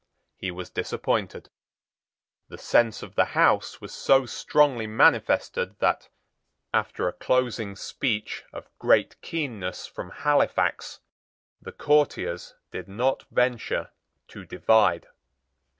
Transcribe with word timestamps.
He 0.35 0.49
was 0.49 0.71
disappointed. 0.71 1.51
The 2.47 2.57
sense 2.57 3.03
of 3.03 3.13
the 3.13 3.35
House 3.37 3.79
was 3.81 3.93
so 3.93 4.25
strongly 4.25 4.87
manifested 4.87 5.77
that, 5.77 6.09
after 6.73 7.07
a 7.07 7.13
closing 7.13 7.75
speech, 7.75 8.43
of 8.51 8.67
great 8.79 9.21
keenness, 9.21 9.85
from 9.85 10.09
Halifax, 10.09 11.01
the 11.61 11.71
courtiers 11.71 12.55
did 12.71 12.87
not 12.87 13.25
venture 13.29 13.91
to 14.29 14.43
divide. 14.43 15.05